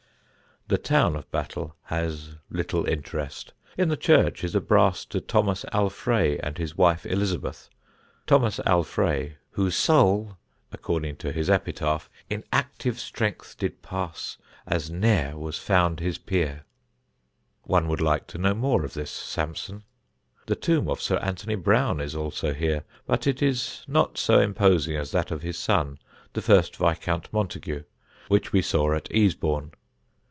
The 0.67 0.77
town 0.77 1.17
of 1.17 1.29
Battle 1.31 1.75
has 1.87 2.35
little 2.49 2.85
interest. 2.87 3.51
In 3.77 3.89
the 3.89 3.97
church 3.97 4.41
is 4.41 4.55
a 4.55 4.61
brass 4.61 5.03
to 5.05 5.19
Thomas 5.19 5.65
Alfraye 5.73 6.39
and 6.41 6.57
his 6.57 6.77
wife 6.77 7.05
Elizabeth 7.05 7.69
Thomas 8.25 8.57
Alfraye 8.65 9.33
"whose 9.49 9.75
soul" 9.75 10.37
according 10.71 11.17
to 11.17 11.33
his 11.33 11.49
epitaph, 11.49 12.09
In 12.29 12.45
active 12.53 13.01
strength 13.01 13.57
did 13.57 13.81
passe 13.81 14.37
As 14.65 14.89
nere 14.89 15.37
was 15.37 15.57
found 15.59 15.99
his 15.99 16.17
peere. 16.17 16.63
One 17.63 17.89
would 17.89 17.99
like 17.99 18.25
to 18.27 18.37
know 18.37 18.53
more 18.53 18.85
of 18.85 18.93
this 18.93 19.11
Samson. 19.11 19.83
The 20.45 20.55
tomb 20.55 20.87
of 20.87 21.01
Sir 21.01 21.17
Anthony 21.17 21.55
Browne 21.55 21.99
is 21.99 22.15
also 22.15 22.53
here; 22.53 22.85
but 23.05 23.27
it 23.27 23.41
is 23.41 23.83
not 23.89 24.17
so 24.17 24.39
imposing 24.39 24.95
as 24.95 25.11
that 25.11 25.31
of 25.31 25.41
his 25.41 25.57
son, 25.57 25.99
the 26.31 26.41
first 26.41 26.77
Viscount 26.77 27.27
Montagu, 27.33 27.83
which 28.29 28.53
we 28.53 28.61
saw 28.61 28.93
at 28.93 29.11
Easebourne. 29.11 29.73